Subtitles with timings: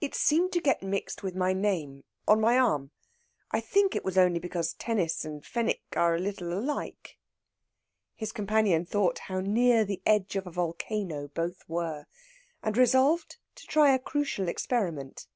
[0.00, 2.90] It seemed to get mixed with my name on my arm.
[3.50, 7.18] I think it was only because tennis and Fenwick are a little alike."
[8.14, 12.06] His companion thought how near the edge of a volcano both were,
[12.62, 15.26] and resolved to try a crucial experiment.